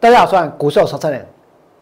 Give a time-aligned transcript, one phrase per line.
[0.00, 1.26] 大家好，我是股市手册人。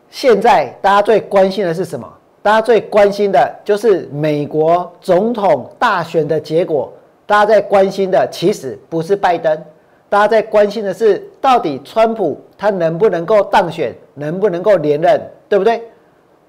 [0.08, 2.10] 现在大家最关心的是什么？
[2.40, 6.90] 大家最关心的就是美国总统大选的结果。
[7.26, 9.62] 大家在关心的其实不是拜登，
[10.08, 15.82] 大家在关心的是到底川普他能不能够当选，能不能够连任，对不对？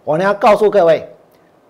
[0.06, 1.06] 我呢要告诉各位，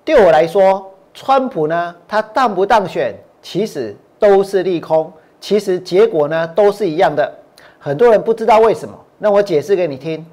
[0.06, 7.34] 对我来说，川普呢他当不当选，其实都是利空，其实结果呢都是一样的。
[7.80, 10.26] 很多人不知道为什么，那我解释给你听。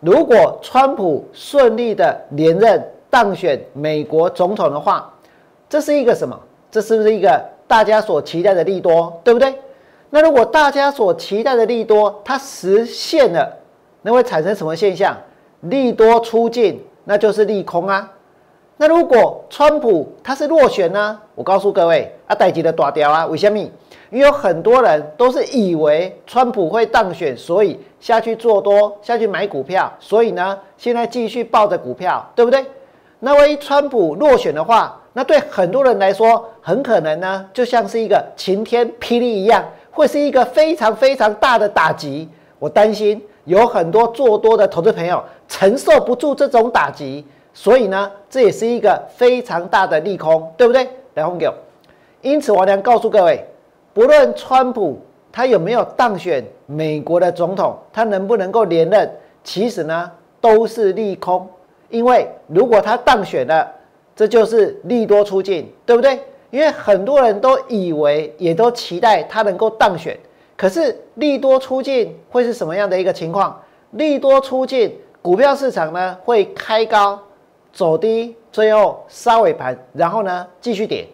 [0.00, 5.12] 如果川普顺利的连任当选美国总统的话，
[5.68, 6.38] 这是一个什么？
[6.70, 9.54] 这是不是一个大家所期待的利多，对不对？
[10.10, 13.58] 那如果大家所期待的利多它实现了，
[14.02, 15.16] 那会产生什么现象？
[15.60, 18.12] 利多出尽，那就是利空啊。
[18.76, 21.20] 那如果川普他是落选呢？
[21.36, 23.58] 我告诉各位，啊，代级的大掉啊，为什么？
[24.10, 32.66] 因为有很多人都是以为川普会当选，所以下去做多，下去买股票，所以呢，现在继续抱着股票，对不对？
[33.20, 42.28] 那万一川普落选的话，那对很多人来说，很可能呢，就像是一个晴天霹雳一样，会是一个非常非常大的打击。
[42.58, 50.88] 我担心有很多做多的投资朋友承受不住这种打击，所以呢，这也是一个非常大的利空，对不对？
[51.14, 51.54] 来，红狗。
[52.20, 53.46] 因此，我良告诉各位。
[53.94, 54.98] 不论川普
[55.32, 59.10] 他有没有当选美国的总统，他能不能够连任，
[59.42, 61.48] 其实呢都是利空。
[61.88, 63.66] 因为如果他当选了，
[64.14, 66.20] 这就是利多出尽，对不对？
[66.50, 70.18] 因为很多人都以为，也都期待他能够当选。
[70.54, 73.58] 可是利多出尽会是什么样的一个情况？
[73.92, 77.18] 利多出尽，股票市场呢会开高
[77.72, 81.06] 走低，最后杀尾盘，然后呢继续跌。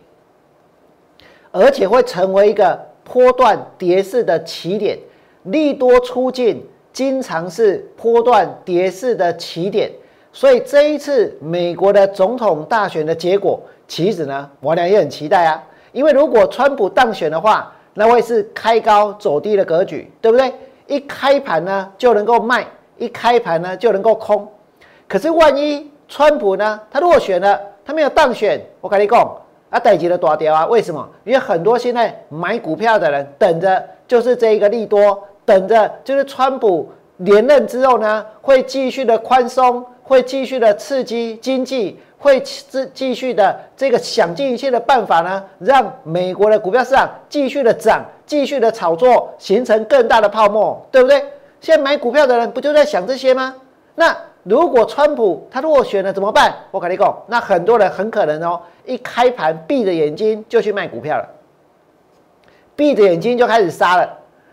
[1.50, 2.78] 而且会成为一个
[3.10, 4.98] 波段跌势的起点，
[5.44, 9.90] 利多出尽，经常是波段跌势的起点。
[10.32, 13.58] 所以这一次美国的总统大选的结果，
[13.88, 15.64] 其实呢，我俩也很期待啊。
[15.92, 20.52] 因为如果川普当选的话，那会是开高走低的格局，对不对？
[20.86, 22.66] 一开盘呢就能够卖，
[22.98, 24.46] 一开盘呢就能够空。
[25.08, 29.36] 可是万一川普呢，他落选了，他没有当选，我跟你讲。
[29.70, 30.64] 啊，逮级的大跌啊！
[30.66, 31.06] 为什么？
[31.24, 51.22] 因为很多现在买股票的人等着，就是这一个利多，等着就是川普连任之后呢，会继续的宽松，会继续的刺激经济，会继继续的这个想尽一切的办法呢，让美国的股票市场继续的涨，继续的炒作，形成更大的泡沫，对不对？
[51.60, 53.54] 现在买股票的人不就在想这些吗？
[53.94, 54.16] 那。
[54.44, 56.54] 如果川普他落选了怎么办？
[56.70, 61.28] 我跟你讲，那很多人很可能哦，一开盘闭着眼睛就去卖股票了，
[62.74, 64.08] 闭着眼睛就开始杀了。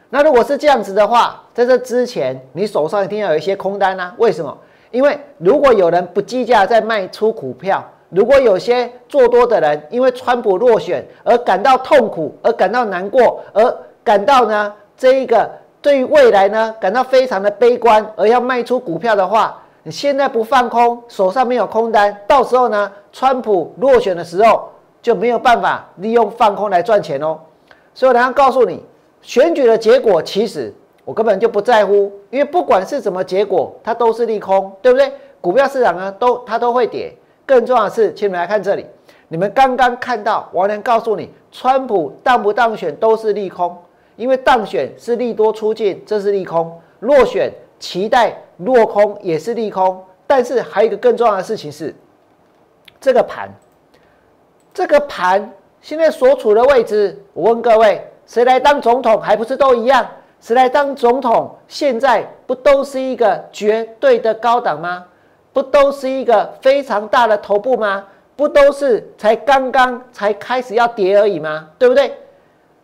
[0.10, 4.14] 那如果是这样子的话，在这之前你手上一定要有一些空单啊？
[4.18, 4.58] 为什么？
[4.92, 15.50] 因为如果有人不计价在卖出股票，如果有些做多的人因为川普落选而感到痛苦，而感到难过，而感到呢这一个
[15.82, 19.62] 对于未来呢感到非常的悲观，而要卖出股票的话。
[19.88, 24.68] 你现在不放空，手上没有空单，到时候呢，川普落选的时候
[25.00, 27.38] 就没有办法利用放空来赚钱哦。
[27.94, 28.84] 所以我要告诉你，
[29.22, 35.14] 选举的结果其实我根本就不在乎，因为不管是什么结果，它都是利空，对不对？
[35.40, 37.16] 股票市场呢，都它都会跌。
[37.46, 38.84] 更重要的是，请你们来看这里，
[39.28, 43.78] 你们刚刚看到，我能告诉你，川普当不当选都是利空，
[44.16, 47.54] 因为当选是利多出尽，这是利空；落选。
[47.78, 51.94] 期待落空也是利空，但是还有一个更重要的事情是，
[53.00, 53.50] 这个盘，
[54.74, 55.52] 这个盘
[55.82, 60.06] 现在所处的位置，我问各位，谁来当总统还不是都一样？
[60.40, 65.06] 谁来当总统，现在不都是一个绝对的高档吗？
[65.52, 68.06] 不都是一个非常大的头部吗？
[68.36, 71.70] 不都是才刚刚才开始要跌而已吗？
[71.80, 72.18] 对不对？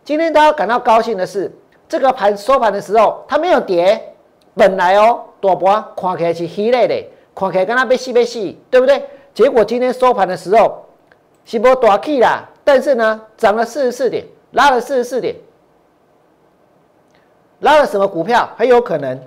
[0.02, 1.52] 今天大家感到高兴的是，
[1.88, 4.14] 这个盘收盘的时候它没有跌。
[4.54, 7.04] 本来哦，大盘看起来是稀累的，
[7.34, 8.38] 看起来跟他被死被死，
[8.70, 9.02] 对不对？
[9.34, 10.86] 结果今天收盘的时候
[11.44, 15.34] 是波大起啦，但是呢，涨了四十四点，拉了四十四点，
[17.58, 18.48] 拉了什么股票？
[18.56, 19.20] 很有可能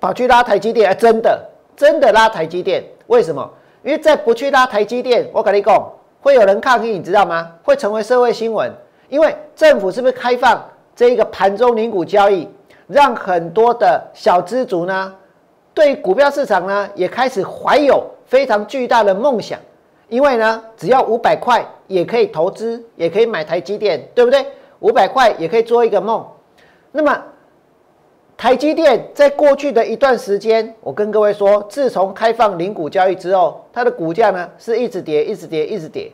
[0.00, 2.82] 跑去拉台积电，真的真的拉台积电？
[3.06, 3.48] 为什么？
[3.84, 7.52] 因为再不去拉台积电，我跟你讲，会有人抗议，你知道吗？
[7.62, 8.72] 会成为社会新闻，
[9.08, 10.60] 因为政府是不是开放
[10.96, 12.48] 这一个盘中零股交易？
[12.86, 15.14] 让很多的小资族呢，
[15.72, 19.58] 对股票市场呢也开始怀有非常巨大的梦想，
[20.08, 24.44] 因为呢，只要五百块也可以投资，也可以买台积电，对不对？
[24.80, 26.24] 五百块也可以做一个梦。
[26.92, 27.22] 那么
[28.36, 36.12] 台积电在过去的一段时间，我跟各位说，自从开放零股交易之后，它的股价呢是一直跌，一直跌，一直跌。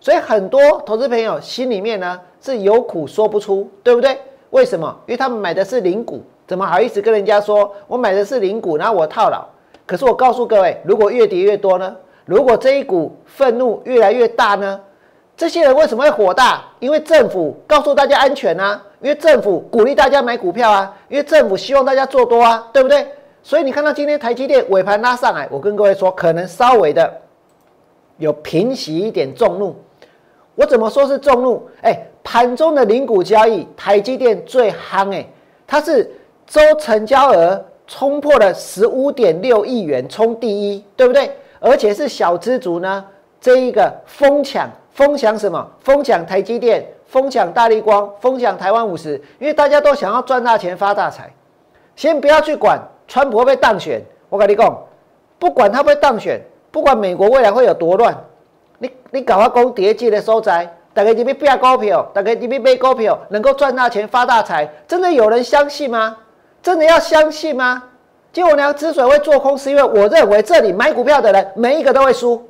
[0.00, 4.18] 所以很多投资朋友心里面呢是有苦说不出，对不对？
[4.50, 4.94] 为什么？
[5.06, 9.44] 因为他们买的是零股，怎么好意思跟人家说我买的是零股，然后我套牢？
[9.86, 11.96] 可是我告诉各位，如果越跌越多呢？
[12.24, 14.80] 如果这一股愤怒越来越大呢？
[15.36, 16.62] 这些人为什么会火大？
[16.78, 18.82] 因为政府告诉大家安全啊。
[19.00, 23.08] 因为政府鼓励大家买股票啊，因为政府希望大家做多啊，对不对？
[23.42, 27.10] 所以你看到今天台积电尾盘拉上来，我跟各位说，可能稍微的
[28.18, 29.74] 有平息一点众怒。
[30.54, 31.66] 我怎么说是众怒？
[31.80, 35.26] 哎，盘中的零股交易，台积电最夯哎，
[35.66, 36.10] 它是
[36.46, 41.30] 周成交额冲破了十五点六亿元，冲第一，对不对？
[41.58, 43.04] 而且是小资族呢，
[43.40, 45.70] 这一个疯抢，疯抢什么？
[45.80, 46.86] 疯抢台积电。
[47.10, 51.28] 疯抢大力光，疯抢台湾五十，因为大家都想要赚大钱发大财。
[51.96, 54.80] 先不要去管川普会不会当选，我跟你讲，
[55.36, 56.40] 不管他会当选，
[56.70, 58.16] 不管美国未来会有多乱，
[58.78, 66.16] 你你搞个工叠机的收窄，大家这边变股票，大家这边买股票能够赚大钱发大财，真的有人相信吗？
[66.62, 67.82] 真的要相信吗？
[68.32, 72.44] 结果呢，之所以会做空，是因为我认为这里买股票的人每一个都会输，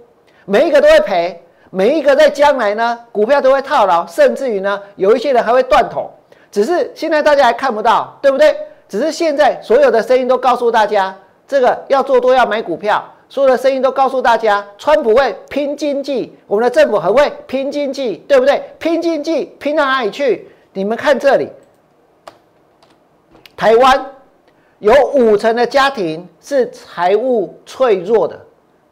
[0.45, 1.43] 每一个都会赔。
[1.73, 6.11] 每一个在将来呢，股票都会套牢，甚至于呢，有一些人还会断头。
[6.51, 8.57] 只是现在大家还看不到，对不对？
[8.89, 11.15] 只是现在所有的声音都告诉大家，
[11.47, 13.05] 这个要做多要买股票。
[13.31, 18.61] 所有的声音都告诉大家，川普会拼经济，我们的政府很会拼经济，对不对？
[18.81, 20.49] 拼经济拼到哪里去？
[20.73, 21.49] 你们看这里，
[23.57, 24.05] 台湾
[24.81, 28.39] 有五成的家庭是财务脆弱的。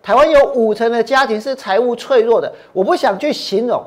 [0.00, 3.82] 台湾有五成的家庭是财务脆弱的，我不想去形容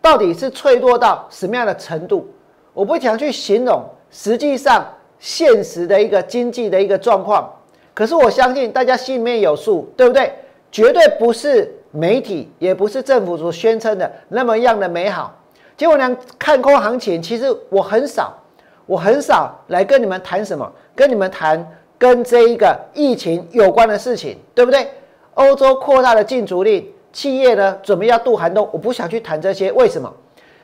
[0.00, 2.26] 到底是脆弱到什么样的程度，
[2.72, 4.86] 我不想去形容实际上
[5.18, 7.52] 现实的一个经济的一个状况。
[7.96, 10.30] 可是我相信大家心里面有数，对不对？
[10.70, 15.34] 绝对不是媒体，也不是政府所宣称的那么样的美好。
[15.78, 18.36] 结果呢，看空行情，其实我很少，
[18.84, 21.66] 我很少来跟你们谈什么，跟你们谈
[21.96, 24.86] 跟这一个疫情有关的事情，对不对？
[25.32, 30.12] 欧洲扩大的禁足令，企业呢准备要渡寒冬，我不想去谈这些，为什么？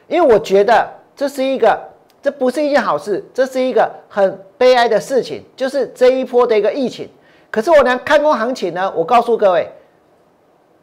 [0.07, 0.87] 因为我觉得
[1.17, 1.81] 这是一个，
[2.21, 7.09] 这不是一件好事，这是一个很悲哀的事情，就是这一波的一个疫情。
[7.53, 9.69] 可是我呢看空行情呢，我告诉各位，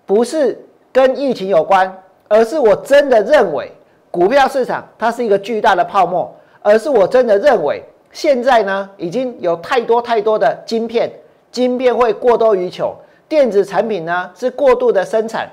[0.05, 0.57] 不是
[0.93, 1.91] 跟疫情有关，
[2.27, 3.71] 而是我真的认为
[4.11, 6.31] 股票市场它是一个巨大的泡沫，
[6.61, 11.11] 而是我真的认为现在呢已经有太多太多的晶片，
[11.51, 12.95] 晶片会过多于求。
[13.27, 15.49] 电子产品呢是过度的生产，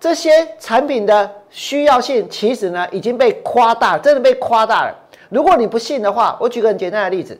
[0.00, 4.94] 这些产品的需要性其实呢已经被夸大，真的被夸大了。
[5.28, 7.38] 如果你不信的话，我举个很简单的例子：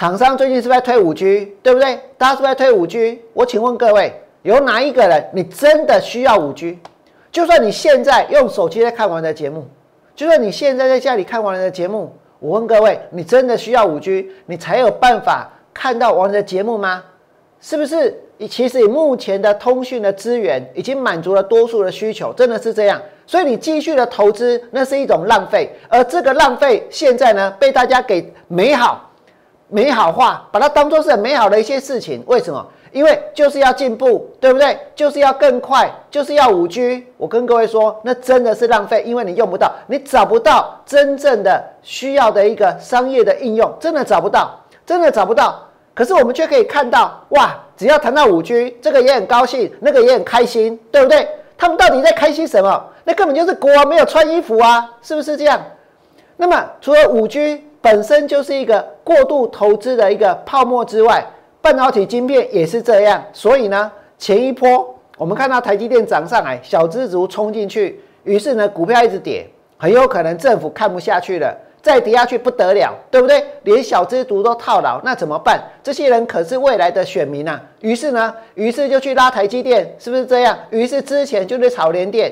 [0.00, 1.54] 厂商最近是不是在推五 G？
[1.62, 2.00] 对不对？
[2.16, 3.20] 大家是不是在推五 G？
[3.34, 4.10] 我请问各位，
[4.40, 6.78] 有哪一个人你真的需要五 G？
[7.30, 9.68] 就算你现在用手机在看完的节目，
[10.16, 14.30] 就算你现在在家里看完的节目，我问各位，你真的需要五 G？
[14.46, 15.46] 你才有办法？
[15.74, 17.04] 看到我们的节目吗？
[17.60, 18.18] 是不是？
[18.48, 22.98] 其实以目前的通讯的资源，已经满足了多数的需求，真的是这样。
[23.26, 25.70] 所以你继续的投资，那是一种浪费。
[25.90, 29.09] 而这个浪费，现在呢，被大家给美好、
[29.70, 32.22] 美好化，把它当做是很美好的一些事情。
[32.26, 32.66] 为什么？
[32.92, 34.78] 因为就是要进步，对不对？
[34.94, 37.06] 就是要更快，就是要五 G。
[37.16, 44.56] 我跟各位说，那真的是浪费，因为你用不到，你找不到真正的需要的一个商业的应用，真的找不到。
[44.84, 45.62] 真的找不到，
[45.94, 47.56] 可是我们却可以看到，哇！
[47.76, 51.28] 只要谈到五 G，这个也很高兴，那个也很开心，对不对？
[51.56, 52.84] 他们到底在开心什么？
[53.04, 55.62] 那根本就是国王没有穿衣服啊，是不是这样？
[56.36, 61.24] 那么除了五 G 本身就是一个过度投资的一个泡沫之外，
[61.60, 63.22] 半导体晶片也是这样。
[63.32, 69.46] 所以呢，前一波我们看到台积电涨上来，小资族冲进去，于是呢，股票一直跌，
[69.76, 71.56] 很有可能政府看不下去了。
[71.82, 73.42] 再跌下去不得了，对不对？
[73.62, 75.58] 连小资族都套牢，那怎么办？
[75.82, 77.58] 这些人可是未来的选民啊！
[77.80, 80.58] 于是呢，于是就去拉台积电，是不是这样？
[80.68, 82.30] 于是之前就去炒联电。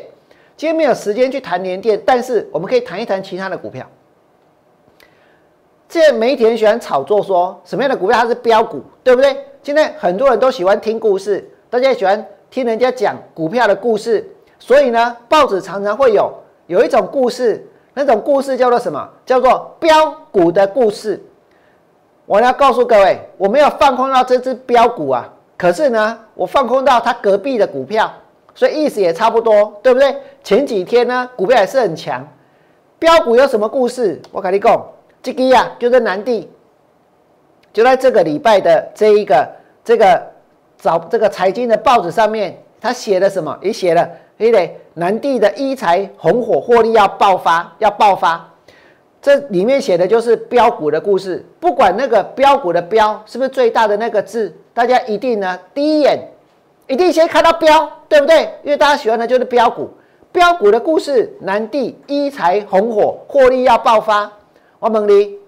[0.54, 3.86] 今天没有时间去谈联电，但是我们可以谈一谈其他的股票。
[5.88, 9.36] 这些媒体很喜欢炒作，说什么样的股票它是标股，对不对？
[9.62, 14.26] 现在很多人都喜欢听故事，大家喜欢听人家讲股票的故事，
[14.58, 16.32] 所以呢，报纸常常会有
[16.66, 17.66] 有一种故事。
[17.94, 19.08] 那种故事叫做什么？
[19.26, 21.20] 叫做标股的故事。
[22.26, 28.08] 我要告诉各位，我没有放空到这只标股啊，可是呢，我放空到它隔壁的股票，
[28.54, 30.14] 所以意思也差不多，对不对？
[30.44, 32.24] 前几天呢，股票也是很强。
[33.00, 34.22] 标股有什么故事？
[34.30, 34.80] 我跟你讲，
[35.22, 36.48] 这个呀，就是南帝，
[37.72, 39.48] 就在这个礼拜的这一个
[39.84, 40.22] 这个
[40.76, 43.56] 早这个财经的报纸上面，他写了什么？
[43.60, 44.78] 也写了，对不对？
[44.94, 48.48] 南帝的一财红火获利要爆发，要爆发。
[49.20, 56.18] 这里面写的就是标股的故事，不管那个标股的标是不是最大的那个字，大家一定呢第一眼
[56.86, 58.42] 一定先看到标，对不对？
[58.62, 59.90] 因为大家喜欢的就是标股，
[60.30, 64.30] 标股的故事，南帝一财红火，获利要爆发。
[64.80, 65.38] 王猛力，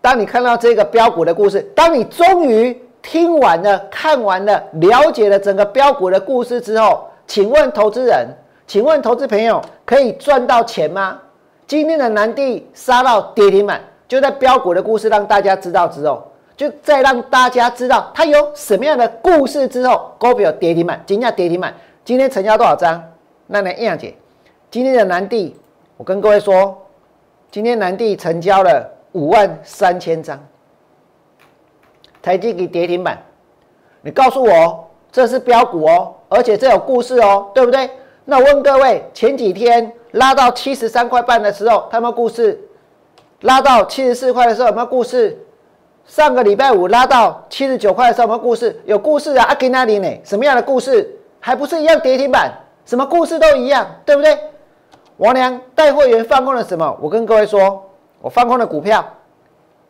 [0.00, 8.28] 当你看到这个标股的故事，当你终于听完了、看完了、了解了整个标股的故事之后，请问投资人，
[8.66, 11.18] 请问投资朋友，可以赚到钱吗？
[11.66, 21.74] 今天的南地杀到跌停板，就在标股的故事让大家知道之后，就再让大家知道它有什么样的故事之后，股票跌停板，金价跌停板。
[22.04, 23.02] 今天成交多少张？
[23.46, 24.14] 那来燕姐，
[24.70, 25.56] 今天的南地，
[25.96, 26.76] 我跟各位说，
[27.52, 30.42] 今天南地成交了五万三千张，
[32.22, 33.22] 台积给跌停板。
[34.00, 37.90] 你告诉我，这是标股哦，而且这有故事哦，对不对？
[38.24, 39.92] 那我问各位，前几天。
[40.12, 42.54] 拉到七十三块半的时候，他们故事；
[43.40, 45.38] 拉到七十四块的时候，有没有故事？
[46.04, 48.78] 上个礼拜五拉到七十九块的时候，有没有故事？
[48.84, 49.46] 有故事啊！
[49.46, 50.20] 阿吉那里呢？
[50.22, 51.18] 什么样的故事？
[51.40, 52.52] 还不是一样跌停板？
[52.84, 54.38] 什么故事都一样，对不对？
[55.22, 56.98] 王良带会员放空了什么？
[57.00, 57.88] 我跟各位说，
[58.20, 59.04] 我放空的股票，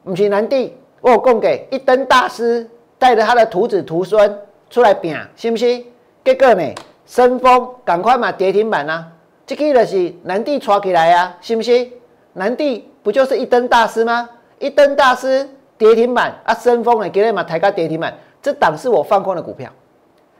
[0.04, 5.86] 不是南地，我有供给一灯大师带着他的徒子徒孙出来拼，信不信？
[6.22, 6.74] 结果呢？
[7.06, 9.08] 升风赶快买跌停板啊！
[9.46, 11.90] 这个就是南帝抓起来啊，信不信？
[12.34, 14.28] 南帝不就是一灯大师吗？
[14.58, 15.48] 一灯大师
[15.78, 18.12] 跌停板啊，升风呢，给你嘛抬高跌停板，
[18.42, 19.70] 这档是我放空的股票。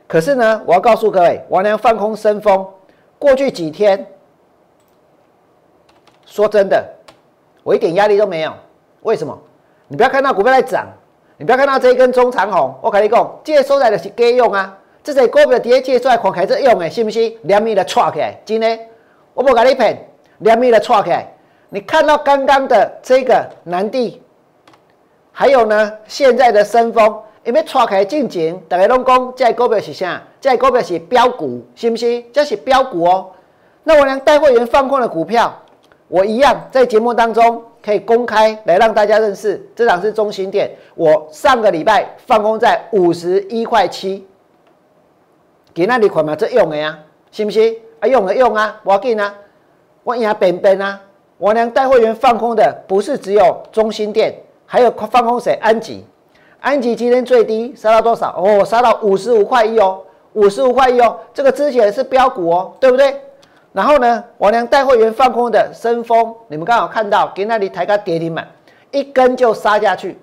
[0.07, 2.63] 可是呢，我要告诉各位，王良放空升风，
[3.17, 4.05] 过去几天，
[6.33, 6.83] 说真的，
[7.61, 8.51] 我一点压力都没有。
[9.03, 9.39] 为什么？
[9.87, 10.87] 你不要看到股票在涨，
[11.37, 17.37] 你不要看到这一根中长红，我跟你讲，这个收在的是给用啊，这是股票跌借出来看起来这用的，信不信？
[17.43, 18.79] 两米的抓起来，真的。
[19.35, 20.09] 我不给你骗，
[20.39, 21.23] 两米的错开。
[21.69, 24.19] 你看到刚刚的这个南地，
[25.31, 30.19] 还有呢，现在的深风，因为错开进前，大家拢讲这股票是啥？
[30.41, 32.23] 这股票是标股，是不是？
[32.33, 33.29] 这是标股哦。
[33.83, 35.53] 那我让带会员放空的股票，
[36.07, 39.65] 我一样在节目当中可以公开来让大家认识。
[39.75, 44.25] 这档是中心店，我上个礼拜放空在五十一块七，
[45.73, 46.99] 给那里款嘛，这用的呀，
[47.31, 47.75] 信不信？
[47.99, 49.33] 啊，用了用啊，我给啊，
[50.03, 50.99] 我赢边边啊！
[51.37, 54.33] 我娘带会员放空的不是只有中心店，
[54.65, 55.57] 还有放空谁？
[55.61, 56.05] 安吉，
[56.59, 58.35] 安吉今天最低杀到多少？
[58.37, 60.01] 哦，杀到五十五块一哦，
[60.33, 63.19] 五十五块一哦，这个之前是标股哦，对不对？
[63.73, 68.47] 然后呢，我娘带会员放空的深丰，你们刚好看到，给那里抬个跌停板，
[68.91, 70.17] 一根就杀下去。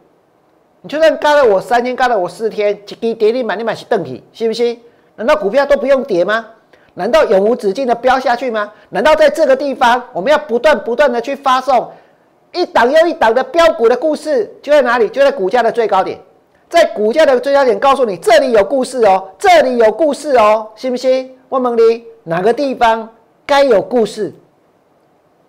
[0.82, 4.80] 你就算干了我三天，干了我四天，一根跌停板你买是邓起，信不信？
[5.16, 6.46] 难道股票都不用跌吗？
[6.94, 8.72] 难道永无止境的飙下去吗？
[8.90, 11.90] 难道在这个地方，我们要不断不断的去发送
[12.52, 14.48] 一档又一档的标股的故事？
[14.62, 15.08] 就在哪里？
[15.08, 16.18] 就在股价的最高点，
[16.68, 21.36] 在股价的最高点，告诉你这里有故事哦，这里有故事哦，信不信？
[21.48, 23.08] 问问你哪个地方
[23.50, 24.32] 该有故事？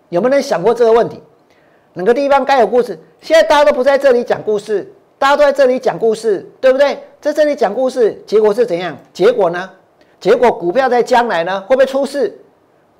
[0.08, 1.22] 有没有人想过这个问题？
[1.92, 2.98] 哪个地方该有故事？
[3.20, 6.98] 现在大家都不在这里讲故事，大家都在这里讲故事，对不对？
[7.20, 8.98] 在这里讲故事，结果是怎样？
[9.12, 9.70] 结果呢？
[10.18, 12.36] 结果股票在将来呢会不会出事？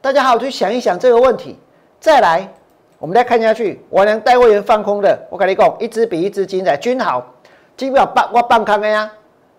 [0.01, 1.59] 大家好好去想一想这个问题。
[1.99, 2.49] 再来，
[3.01, 3.85] 我们再看下去。
[3.91, 6.77] 我娘带会员放空的，我跟你讲，一只比一只精彩。
[6.77, 7.35] 君好，
[7.77, 9.11] 基本上半我半康的呀。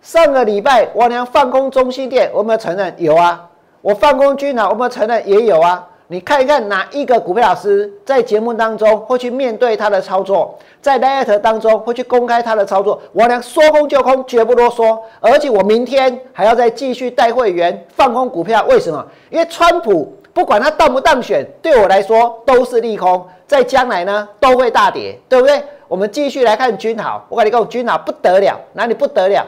[0.01, 3.49] 上个礼拜我娘放空中心店，我们承认有啊。
[3.83, 5.85] 我放空君豪，我们承认也有啊。
[6.07, 13.01] 你看一看哪一个股票老师在节目当中会去面对他的操作，在 l e t 当中会去公开他的操作。
[13.11, 14.97] 我俩说空就空，绝不啰嗦。
[15.19, 18.63] 而且我明天还要再继续带会员放空股票。
[18.69, 19.05] 为什么？
[19.29, 25.61] 因为川普不管他当不当选，对我来说都是利空，在将来呢都会大跌，对不对？
[25.89, 27.21] 我们继续来看君豪。
[27.27, 29.45] 我跟你讲，君豪不得了，哪里不得了？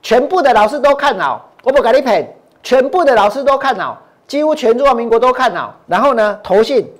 [0.00, 4.00] 全部的老师都看好，我不跟你骗，全部的老师都看好。
[4.24, 6.90] 几乎全中华民国都看好，然后呢，投信、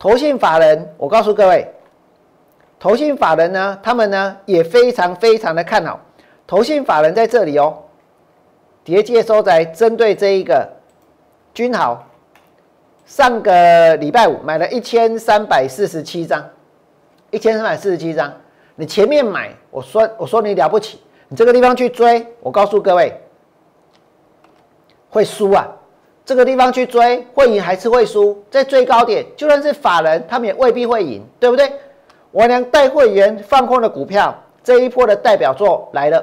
[0.00, 1.70] 投信法人，我告诉各位，
[2.80, 6.00] 投信法人呢，他们呢也非常非常的看好。
[6.44, 7.84] 投信法人在这里哦，
[8.82, 10.68] 叠接收在针对这一个
[11.54, 12.04] 君豪，
[13.04, 16.44] 上个礼拜五买了一千三百四十七张，
[17.30, 18.32] 一千三百四十七张，
[18.74, 23.20] 你前面买，我说我说你了不起，你这个地方去追，我告诉各位。
[25.16, 25.66] 会输啊！
[26.26, 28.36] 这个地方去追，会赢还是会输？
[28.50, 31.72] 在最高点，就算是法人，他们也未必会赢，对不对？
[32.32, 36.22] 我娘带会员放空的股票，这一波的代表作来了。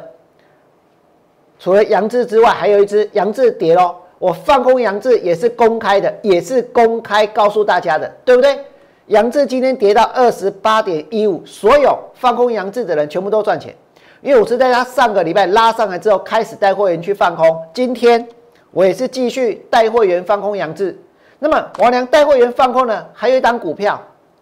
[1.58, 3.96] 除了杨志之外，还有一只杨志跌喽。
[4.20, 8.60] 我放空杨志也是公开的，也是公开告诉大家的，对不对？
[9.08, 13.76] 杨志今天跌到二十八点一五，所有放空杨志的人全部都赚钱，
[14.22, 18.26] 因为我是在他上个礼拜拉上来之后开始带会员去放空，今天
[18.74, 21.00] 我也是继续带会员放空杨志。
[21.40, 24.02] 那么王良带会员放空呢，还有一档股票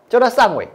[0.09, 0.67] 叫做上尾，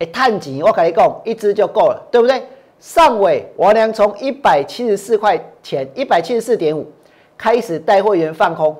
[0.00, 2.42] 哎，探几我跟你讲，一只就够了，对不对？
[2.78, 6.86] 上尾王良从一百七十四块钱，一百七十四点五。
[7.34, 8.76] 开始带会员放空，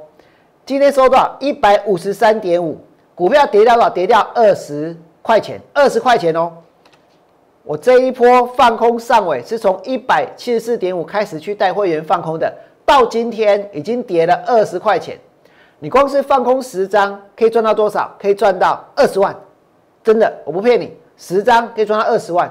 [0.65, 1.37] 今天收多少？
[1.41, 2.79] 一百五十三点五，
[3.13, 3.91] 股票跌掉多少？
[3.91, 6.53] 跌掉二十块钱，二十块钱哦。
[7.65, 15.19] 我这一波放空上尾是从一百七十四点五开始去带会员放空的，到今天已经跌了二十块钱。
[15.79, 18.15] 你光是放空十张可以赚到多少？
[18.21, 19.35] 可以赚到二十万，
[20.05, 22.49] 真的，我不骗你，十张可以赚到二十万。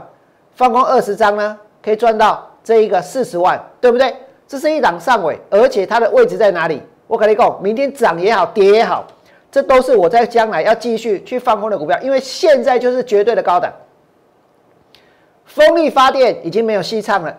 [0.53, 4.13] 放空二十张呢，可以赚到这一个四十万，对不对？
[4.47, 6.81] 这是一档上尾，而且它的位置在哪里？
[7.07, 9.07] 我跟你讲，明天涨也好，跌也好，
[9.49, 13.71] 这都是我在将来要继续去放空的股票，因为现在就是绝对的高档。
[15.45, 17.33] 风力发电已经没有戏唱了，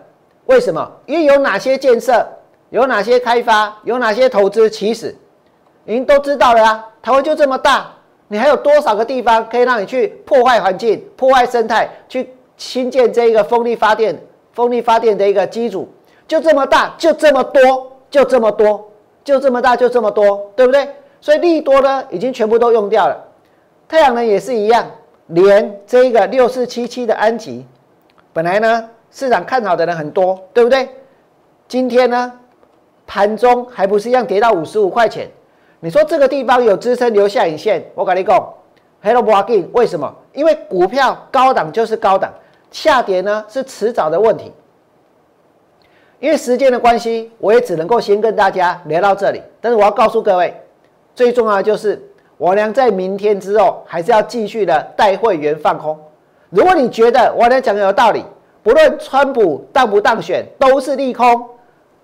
[0.45, 0.91] 为什么？
[1.05, 2.27] 因为有哪些建设，
[2.73, 5.15] 有哪些开发，有哪些投资，其实
[5.83, 6.83] 您都知道了啊。
[7.03, 7.87] 台湾就这么大，
[8.27, 14.19] 你还有多少个地方可以让你去破坏环境、破坏生态，去新建这一个风力发电、
[14.53, 15.87] 风力发电的一个机组？
[16.27, 18.89] 就这么大，就这么多，就这么多，
[19.23, 20.89] 就这么大，就这么多，对不对？
[21.21, 23.15] 所以利多呢，已经全部都用掉了。
[23.87, 24.83] 太阳能也是一样，
[25.27, 27.67] 连这个六四七七的安吉，
[28.33, 30.89] 本来呢市场看好的人很多，对不对？
[31.67, 32.31] 今天呢
[33.05, 35.29] 盘中还不是一样跌到五十五块钱？
[35.79, 38.53] 你说这个地方有支撑留下影线，我跟你讲
[39.01, 40.13] ，Hello b a g i n 为什么？
[40.31, 42.31] 因为股票高档就是高档，
[42.71, 44.51] 下跌呢是迟早的问题。
[46.19, 49.41] 因为时间的关系，我也只能够先跟大家聊到这里。
[49.59, 50.55] 但是我要告诉各位，
[51.13, 52.01] 最重要的就是
[52.37, 55.99] 我娘在明天之后还是要继续的带会员放空。
[56.49, 58.23] 如果你觉得我娘讲的有道理，
[58.63, 61.45] 不论川普当不当选都是利空，